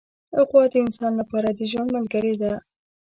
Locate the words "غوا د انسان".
0.47-1.11